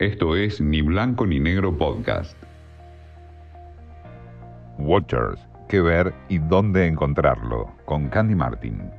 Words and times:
Esto 0.00 0.34
es 0.34 0.62
Ni 0.62 0.80
Blanco 0.80 1.26
ni 1.26 1.38
Negro 1.38 1.76
Podcast. 1.76 2.34
Watchers, 4.78 5.38
qué 5.68 5.82
ver 5.82 6.14
y 6.30 6.38
dónde 6.38 6.86
encontrarlo, 6.86 7.76
con 7.84 8.08
Candy 8.08 8.34
Martin. 8.34 8.90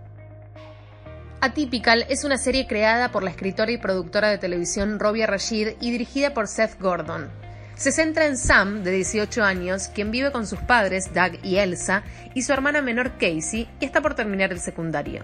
Atypical 1.42 2.06
es 2.08 2.24
una 2.24 2.38
serie 2.38 2.68
creada 2.68 3.12
por 3.12 3.24
la 3.24 3.32
escritora 3.32 3.72
y 3.72 3.80
productora 3.80 4.30
de 4.30 4.38
televisión 4.38 5.00
Robia 5.00 5.26
Rashid 5.26 5.70
y 5.82 5.90
dirigida 5.90 6.36
por 6.36 6.48
Seth 6.48 6.80
Gordon. 6.80 7.32
Se 7.74 7.92
centra 7.92 8.28
en 8.28 8.38
Sam, 8.38 8.84
de 8.84 8.92
18 8.92 9.44
años, 9.44 9.88
quien 9.88 10.12
vive 10.12 10.32
con 10.32 10.46
sus 10.46 10.60
padres, 10.60 11.16
Doug 11.16 11.40
y 11.42 11.56
Elsa, 11.56 12.04
y 12.36 12.44
su 12.44 12.54
hermana 12.54 12.84
menor 12.84 13.14
Casey, 13.14 13.68
que 13.80 13.88
está 13.88 14.02
por 14.02 14.14
terminar 14.14 14.52
el 14.52 14.60
secundario. 14.60 15.24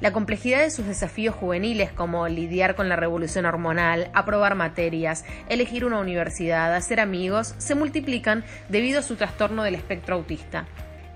La 0.00 0.12
complejidad 0.12 0.60
de 0.60 0.70
sus 0.70 0.86
desafíos 0.86 1.34
juveniles 1.34 1.90
como 1.92 2.26
lidiar 2.28 2.74
con 2.74 2.88
la 2.88 2.96
revolución 2.96 3.46
hormonal, 3.46 4.10
aprobar 4.12 4.54
materias, 4.56 5.24
elegir 5.48 5.84
una 5.84 6.00
universidad, 6.00 6.74
hacer 6.74 7.00
amigos, 7.00 7.54
se 7.58 7.74
multiplican 7.74 8.44
debido 8.68 9.00
a 9.00 9.02
su 9.02 9.16
trastorno 9.16 9.62
del 9.62 9.76
espectro 9.76 10.16
autista. 10.16 10.66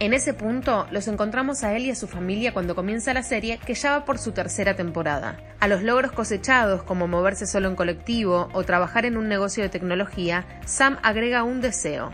En 0.01 0.15
ese 0.15 0.33
punto 0.33 0.87
los 0.93 1.09
encontramos 1.09 1.65
a 1.65 1.77
él 1.77 1.87
y 1.87 1.91
a 1.91 1.97
su 1.97 2.07
familia 2.07 2.55
cuando 2.55 2.77
comienza 2.77 3.13
la 3.13 3.25
serie 3.25 3.59
que 3.59 3.75
ya 3.75 3.99
va 3.99 4.05
por 4.05 4.19
su 4.19 4.31
tercera 4.31 4.77
temporada. 4.77 5.37
A 5.59 5.67
los 5.67 5.83
logros 5.83 6.13
cosechados 6.13 6.85
como 6.85 7.09
moverse 7.09 7.49
solo 7.49 7.69
en 7.69 7.75
colectivo 7.75 8.49
o 8.53 8.63
trabajar 8.63 9.07
en 9.07 9.17
un 9.17 9.29
negocio 9.29 9.65
de 9.65 9.71
tecnología, 9.71 10.47
Sam 10.65 10.99
agrega 11.03 11.43
un 11.43 11.61
deseo. 11.61 12.13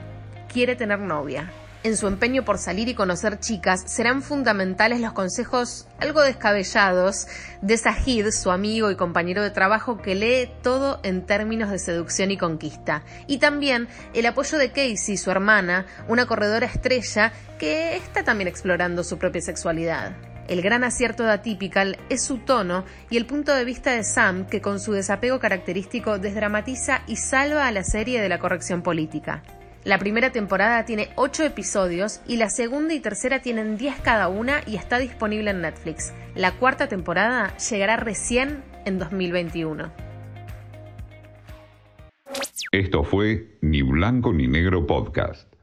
Quiere 0.51 0.77
tener 0.77 0.99
novia 0.99 1.53
en 1.85 1.99
su 1.99 2.09
empeño 2.09 2.45
por 2.45 2.59
salir 2.59 2.89
y 2.89 2.95
conocer 2.95 3.39
chicas, 3.39 3.85
serán 3.87 4.23
fundamentales 4.23 5.01
los 5.01 5.13
consejos 5.13 5.87
algo 6.01 6.23
descabellados 6.23 7.27
de 7.61 7.77
Sahid, 7.77 8.31
su 8.31 8.51
amigo 8.51 8.91
y 8.91 8.97
compañero 8.97 9.43
de 9.43 9.51
trabajo, 9.51 9.99
que 9.99 10.15
lee 10.15 10.51
todo 10.63 10.99
en 11.03 11.27
términos 11.27 11.71
de 11.71 11.79
seducción 11.79 12.31
y 12.31 12.39
conquista. 12.39 13.05
Y 13.27 13.37
también 13.39 13.87
el 14.15 14.25
apoyo 14.25 14.57
de 14.57 14.71
Casey, 14.71 15.19
su 15.19 15.31
hermana, 15.31 15.85
una 16.09 16.27
corredora 16.27 16.67
estrella 16.67 17.33
que 17.59 17.97
está 17.97 18.25
también 18.25 18.49
explorando 18.49 19.05
su 19.05 19.19
propia 19.19 19.43
sexualidad. 19.43 20.17
El 20.49 20.63
gran 20.63 20.85
acierto 20.85 21.23
de 21.23 21.33
Atypical 21.33 21.99
es 22.09 22.23
su 22.23 22.39
tono 22.39 22.85
y 23.11 23.19
el 23.19 23.27
punto 23.27 23.55
de 23.55 23.65
vista 23.65 23.93
de 23.93 24.05
Sam, 24.05 24.47
que 24.47 24.63
con 24.63 24.81
su 24.81 24.93
desapego 24.93 25.39
característico 25.39 26.19
desdramatiza 26.19 27.03
y 27.07 27.17
salva 27.17 27.67
a 27.67 27.73
la 27.73 27.85
serie 27.85 28.23
de 28.23 28.29
la 28.29 28.39
corrección 28.39 28.83
política. 28.83 29.43
La 29.85 29.99
primera 29.99 30.33
temporada 30.33 30.87
tiene 30.87 31.11
8 31.17 31.45
episodios 31.45 32.23
y 32.27 32.39
la 32.39 32.49
segunda 32.49 32.95
y 32.95 33.01
tercera 33.01 33.43
tienen 33.43 33.77
10 33.77 34.01
cada 34.01 34.29
una 34.29 34.63
y 34.67 34.77
está 34.77 34.99
disponible 34.99 35.51
en 35.51 35.61
Netflix. 35.61 36.15
La 36.35 36.53
cuarta 36.53 36.89
temporada 36.89 37.55
llegará 37.59 37.97
recién 37.97 38.65
en 38.87 38.99
2021. 38.99 39.93
Esto 42.73 43.05
fue 43.05 43.59
Ni 43.61 43.83
Blanco 43.83 44.33
ni 44.33 44.49
Negro 44.49 44.87
Podcast. 44.87 45.54